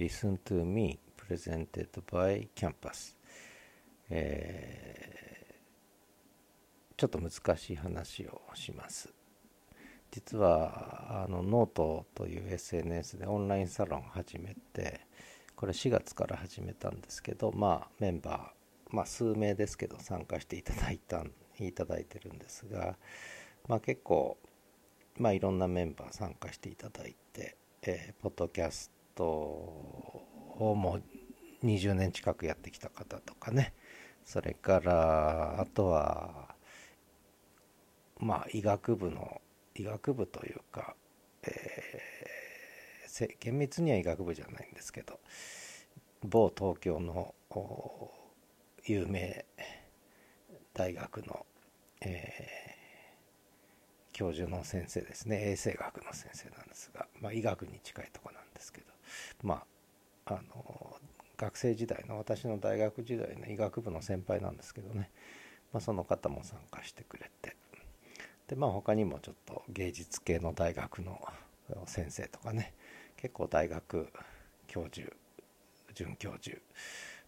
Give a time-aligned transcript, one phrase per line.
[0.00, 3.14] Listen to Me Presented by Campus、
[4.08, 9.12] えー、ちょっと難しい話をします。
[10.10, 15.02] 実はあのノートという SNS でオンラインサロン始めて
[15.54, 21.22] これ4月から始めたんですけどまあメンバー、まあ、数名ですけど参加していただいた
[21.60, 22.96] いただいてるんですが、
[23.68, 24.38] まあ、結構、
[25.18, 28.90] まあ、いろんなメンバー参加していただいて、えー、ポッドキャス
[29.20, 30.98] トをも
[31.62, 33.74] う20年近くやってきた方とかね。
[34.24, 36.54] それからあとは
[38.18, 39.40] まあ医学部の
[39.74, 40.94] 医学部というか、
[41.42, 45.18] えー、厳密には医学部じゃないんですけど
[46.22, 47.34] 某東京の
[48.86, 49.44] 有名
[50.72, 51.44] 大学の、
[52.00, 55.50] えー、教授の先生ですね。
[55.50, 58.99] 衛生学の先生なんですが、まあ、医学に近いとこなんですけど。
[59.42, 59.64] ま
[60.26, 60.96] ああの
[61.36, 65.10] 学生時代の私の大学時代の医学部の先輩なんですけどね、
[65.72, 67.56] まあ、その方も参加してくれて。
[68.48, 71.20] でまあ他にもちょっと芸術系の大学の
[71.86, 72.74] 先生とかね。
[73.16, 74.08] 結構大学
[74.66, 75.12] 教授
[75.94, 76.56] 准教授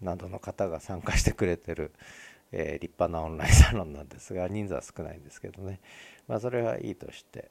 [0.00, 1.92] などの方が参加してくれてる、
[2.50, 5.80] えー、立派なオンラインサロンなんですが人数は少ないんですけどね。
[6.26, 7.50] まあそれはいいとして、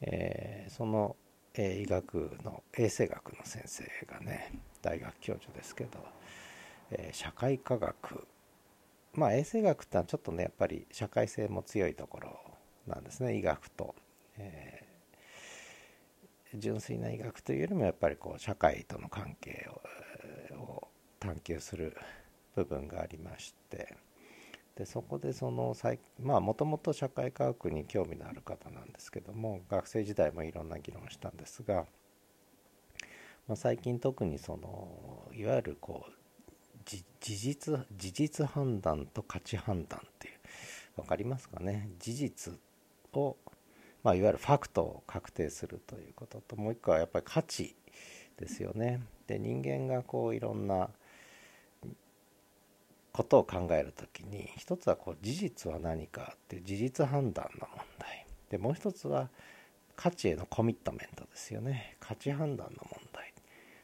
[0.00, 1.14] えー、その、
[1.54, 5.98] え、医学の衛生学の先生がね大学教授ですけど、
[6.90, 8.26] え社会科学。
[9.14, 12.40] まあ衛生学ってのはちょっとねやっぱり社会性も強いところ
[12.86, 13.94] なんですね医学と、
[14.38, 14.86] え
[16.54, 19.68] 純粋な医学というよりもやっぱりこう社会との関係
[20.56, 20.88] を
[21.20, 21.96] 探求する
[22.54, 23.96] 部分がありまして。
[24.82, 25.76] でそこでその
[26.20, 31.86] まあもともと社会科学に興味のある方なんですけども学生時代もいろんな議論したんですが、
[33.46, 36.12] まあ、最近特にそのいわゆるこう
[36.84, 40.34] 事実事実判断と価値判断っていう
[40.96, 41.88] 分かりますかね？
[42.00, 42.54] 事実
[43.12, 43.36] を、
[44.02, 47.76] まあ、いわゆるファクトを確定するということともう一個はやっぱり価値
[48.36, 49.00] ですよね。
[49.28, 50.90] で人間がこういろんな
[53.12, 58.26] ことを考える時に一つはこう事実は何かっていう事実判断の問題。
[58.50, 59.28] でもう一つは
[59.96, 61.96] 価値へのコミットメントですよね。
[62.00, 63.32] 価値判断の問題。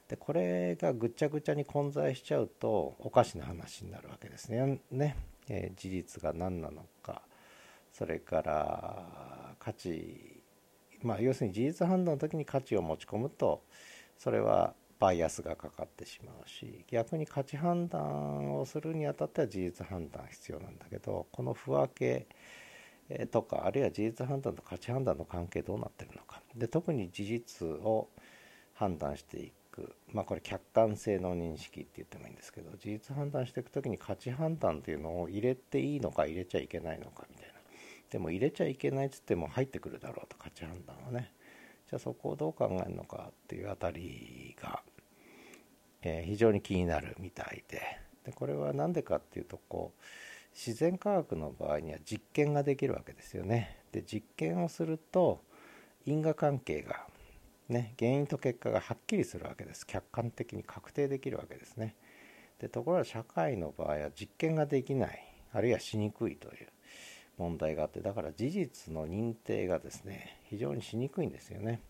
[0.09, 4.81] でこれがぐちゃぐちゃに混在しちゃうとおかしな話になるわけですね。
[4.91, 5.17] ね、
[5.49, 7.23] えー、事実が何なのか。
[7.93, 10.43] それから価値。
[11.03, 13.63] まあ要するに事実判断の時に価値を持ち込むと
[14.19, 22.27] それはバイアスがかかってしまうし逆に価値判断をするにあたっては事実判断必要なんだけどこの不分け
[23.27, 26.43] とかあるいは事実判断と価値判断の関係どうなってるのか。
[26.55, 28.11] で特に事実を
[28.75, 29.97] 判断していく。
[30.13, 37.55] まあこれ客観性の認識って言ってもいいんですけど事実判断していく時に価値判断っていうのを入れていいのか入れちゃいけないのかみたいな。
[38.11, 41.33] でも入れちゃいけないっつっても入ってくるだろうと価値判断はね。
[41.89, 44.83] じゃあそこをどう考えるのかっていうあたりが、
[46.03, 47.81] え、非常に気になるみたいで
[48.25, 50.03] でこれは何でかっていうとこう
[50.55, 53.79] 自然科学の場合には実験ができるわけですよね。
[53.93, 55.43] で実験をすると
[56.05, 57.07] 因果関係が
[57.69, 61.97] ね原因と結果がはっきりするわけです客観的に確定できるわけですね。
[62.61, 66.69] でところが社会の場合は実験ができないあるいはしにくいという
[67.39, 71.81] 問題があってだから事実の認定がですね非常にしにくいんですよね。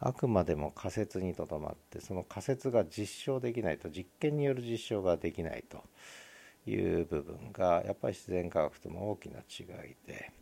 [0.00, 5.84] あくまでも仮説にとどまってその仮説が実証できないと実験による実証ができないと
[6.66, 10.32] いう部分がやっぱり自然科学との大きな違いで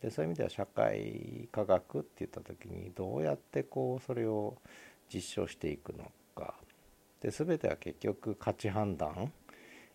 [0.00, 4.56] でそういう意味では社会科学って言った時にどうやってこうそれを
[5.12, 6.54] 実証していくのか
[7.20, 9.32] で全ては結局価値判断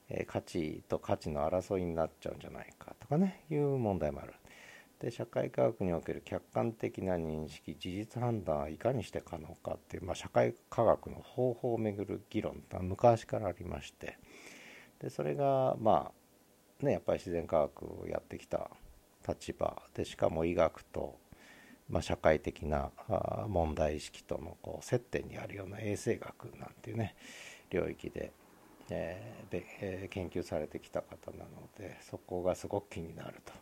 [0.10, 4.34] え価値と価値の争いになっちゃうんじゃないかとかねいう問題もある。
[5.00, 14.18] で社会科学における客観的な認識事実判断はいかにして可能かっていう、まあ、社会科学の方法をめぐる議論って昔からありまして。
[15.00, 16.12] でそれがま
[16.82, 18.72] あねやっぱり自然科学をやってきた
[19.28, 19.82] 立場。
[19.94, 21.20] でしかも医学と、
[21.90, 22.92] まあ、社会的な
[23.48, 27.16] 問題意識とのこう接点にあるような衛生学なんていうね
[27.70, 28.32] 領域で
[28.90, 33.54] え、で、えー、研究されてきた方なのでそこがすごく気になると、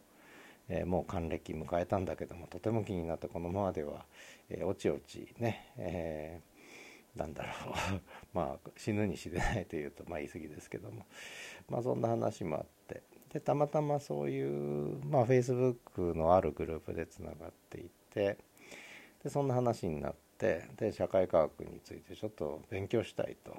[0.69, 4.06] えー、もう還暦迎えたんだけどもとても気になってこのままでは、
[4.50, 6.39] えおちおちね、え
[7.15, 8.01] なんだろう。
[8.33, 11.06] まあ死ぬに死ねないというとまあ言い過ぎですけども。
[11.69, 13.03] まあそんな話もあって。
[13.31, 18.38] でたまたまそういうまあ Facebook のあるグループでつながっていて
[19.23, 23.56] でそんな話になってで社会科学についてちょっと勉強したいと。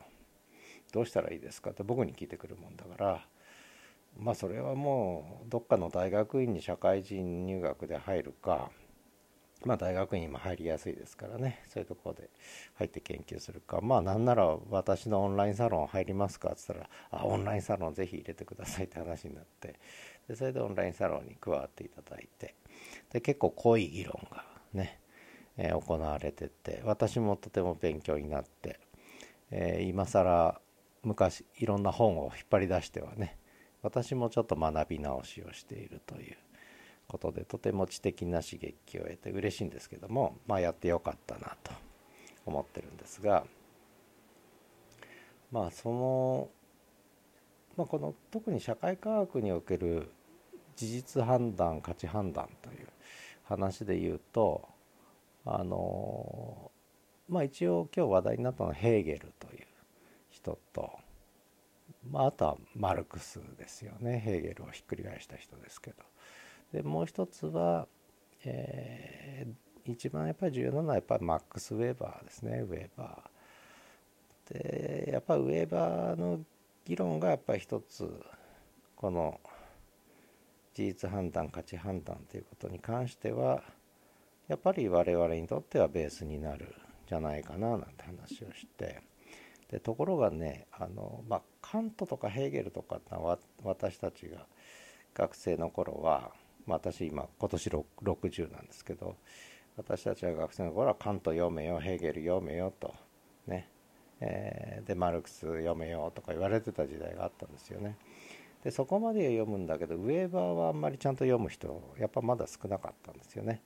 [0.93, 1.70] どうしたらいいですか？
[1.70, 3.26] って僕に聞いてくるもんだから
[4.19, 8.71] まあそれはもうどっかの大学院に社会人入学で入るか
[9.65, 11.63] まあ大学院も入りやすいですからね。
[11.69, 12.31] そういうところで
[12.75, 13.81] 入って研究するか。
[13.81, 16.51] まあなんなら私のオンラインサロン入りますか？
[16.51, 19.81] っつったらあオンラインサロンぜひ入れてくださいって話になって。
[20.29, 22.55] でそれでオンラインサロンに加わっていただいて。
[23.11, 25.01] で結構濃い議論がね、
[25.57, 28.79] えー、行われてて私もとても勉強になって、
[29.51, 30.61] えー、今更
[31.03, 33.39] 昔いろんな本を引っ張り出してはね
[33.87, 36.37] 私もちょっと学び直しをしているという
[37.06, 41.71] ことでとても知的な刺激を得て嬉しいんですけどもまあやってよかったなと
[42.44, 43.44] 思ってるんですが
[45.53, 46.49] まあその、
[47.77, 50.11] まあ、この特に社会科学における
[50.75, 52.89] 事実判断価値判断という
[53.44, 54.67] 話で言うと
[55.44, 56.73] あの
[57.29, 59.67] まあ一応今日話題になったのはヘーゲルという
[60.31, 61.06] 人と
[62.11, 64.19] まあ、あとはマルクスですよね。
[64.19, 65.97] ヘーゲルをひっくり返した人ですけど。
[66.73, 67.87] でもう一つは、
[68.44, 72.58] えー、一番やっぱり重要なのはやっぱりマックス・ウェーバーですね。
[72.58, 74.53] ウェーバー。
[74.53, 76.41] でやっぱウェーバーの
[76.85, 78.08] 議論がやっぱり一つ
[78.94, 79.41] この
[80.75, 83.62] 事実判断価値判断ということに関しては
[84.47, 86.69] やっぱり我々にとってはベースになるん
[87.08, 89.03] じゃないかななんて話をして。
[89.71, 93.01] でところがねあの、まあ、カントとかヘーゲルとか
[93.65, 94.47] 私たちが
[95.15, 96.31] 学生の頃は、
[96.67, 99.17] まあ、私今今年60なんですけど
[99.77, 102.95] 私たちが学生の頃はカント読めよヘーゲル読めよと
[103.47, 103.69] ね、
[104.21, 107.97] えー、でマルクス読めよとか言われてた時代があったんですよね。
[108.65, 113.63] でそこまで読むんだけどウェーバーはあんまりちゃんと読む人やっぱまだ少なかったんですよね。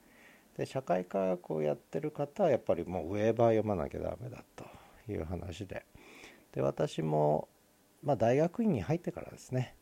[0.57, 4.65] で社会科学をやってる方はやっぱりもうウェーバー読まなきゃダメだと
[5.11, 5.87] いう話で
[6.53, 7.49] で私も、
[8.03, 9.77] まあ、大学院に入ってからですね。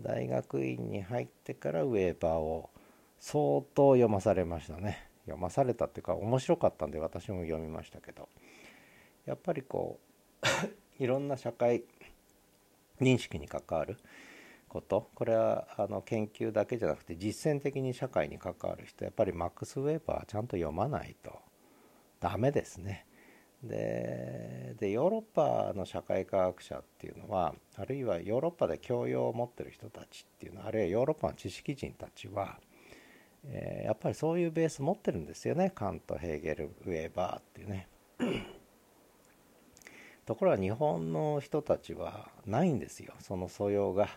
[0.00, 2.70] 大学院に入ってからウェーバーを
[3.18, 5.08] 相当読まされましたね。
[5.24, 8.28] 読まされたっていうか面白かったんで私も読みましたけど。
[9.26, 10.00] やっぱりこ
[10.42, 10.46] う
[11.02, 11.84] いろんな社会
[13.00, 13.96] 認識に関わる
[14.68, 15.10] こと。
[15.14, 19.04] これはあの研究だけじゃなくて実践的に社会に関わる人。
[19.04, 21.40] やっぱりマックス・ウェーバーちゃんと読まないと
[22.20, 23.06] ダメですね。
[23.68, 32.58] ででヨーロッパの社会科学者っていうのはあるいはヨーロッパで教養を持ってる人たちっていうのはあるいはヨーロッパの知識人たちは、
[33.46, 37.88] えー、やっぱりそういうベース持ってるんですよねカントヘーゲルウェーバーっていうね。
[40.26, 44.08] ところが日本の人たちはないんですよその素養が。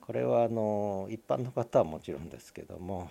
[0.00, 3.10] これはあの一般の方はもちろんですけども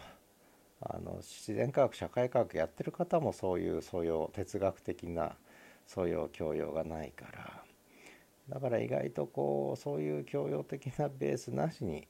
[0.82, 5.36] あの自然科学社会科学やってる方もそういう素養哲学的な
[5.86, 7.64] 素養教養がないから
[8.50, 12.08] だから意外とこうそういう教養的なベースなしに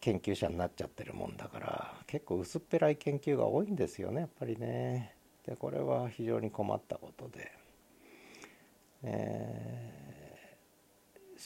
[0.00, 5.14] 研究者になっちゃってるもんだから結構薄っぺらい研究が多いんですよねやっぱりね。
[5.46, 7.52] でこれは非常に困ったことで。
[9.02, 10.03] えー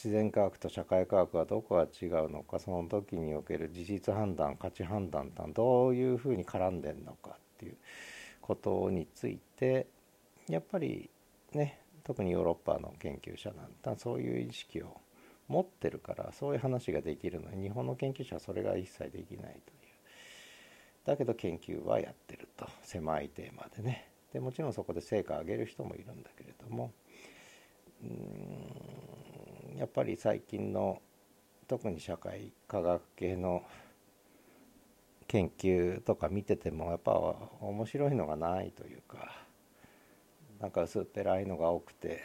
[0.01, 7.75] 自然科学と社会科学はどこが違うのかその時における事実判断価値判断とはどういうふうに絡んでんのかっていう
[8.39, 9.87] ことについて
[10.47, 11.09] やっぱり
[11.51, 15.01] ね特にヨーロッパの研究者なんだそういう意識を
[15.49, 19.59] 持ってるからそういう話ができるのに日本の研究者はそれが一切できないという。
[21.03, 24.07] だけど研究はやってると狭いテーマでね。
[24.31, 26.93] でもちろんそこで成果を上げる人もいるんだけれども
[28.03, 28.98] うん
[29.79, 31.01] やっぱり最近の
[31.65, 33.63] 特に社会科学系の
[35.25, 37.13] 研究とか見ててもやっぱ
[37.61, 39.31] 面白いのがないというか
[40.59, 42.19] なんか薄っぺらいのが多くて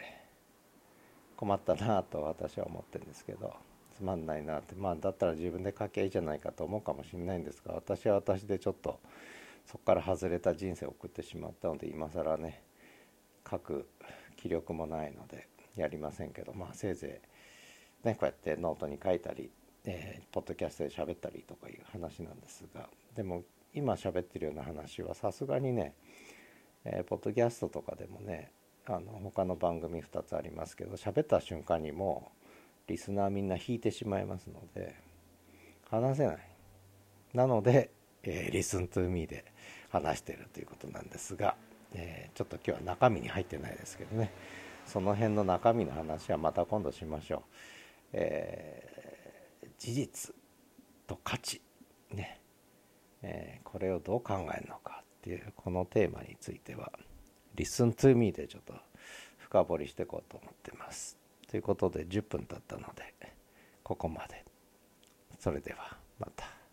[1.37, 3.55] 困ったなと私は思ってるんですけど
[3.95, 8.99] つまんないなってまあだったら自分で書きゃいいじゃないかと思うかもしれないんですが私は私でちょっと
[9.65, 12.63] そこから外れた人生を送ってしまったので今更ね
[13.49, 13.87] 書く
[14.35, 15.47] 気力もないので
[15.77, 17.34] やりませんけどまあせいぜい
[18.05, 19.49] ね、こうやってノートに書いたり、
[19.83, 23.43] えー、ポッドキャストで喋ったりとかいう話なんですがでも
[23.73, 25.93] 今喋ってるような話はさすがにね、
[26.85, 28.51] えー、ポッドキャストとかでもね
[28.85, 32.31] あの他の番組2つありますけど喋った瞬間にも
[32.87, 34.95] うリスナーみんな引いてしまいますので
[35.89, 36.37] 話せない
[37.33, 37.89] なので、
[38.21, 39.45] えー、リスントゥーミーで
[39.89, 41.55] 話してるということなんですが、
[41.95, 44.31] えー、ちょっと今日は中身に入ってないですけどね
[44.85, 47.41] その辺の中身の話はまた今度しましょう。
[48.17, 50.35] えー、事実
[51.05, 51.61] と価値
[52.11, 52.39] ね、
[53.21, 56.93] えー、これをどう考えるのかっていうこのテーマについては
[57.57, 58.73] 「Listen to me」でちょっと
[59.37, 61.17] 深掘りしていこうと思ってます。
[61.47, 63.13] ということで10分経ったので
[63.83, 64.45] ここまで。
[65.39, 66.64] それではまた。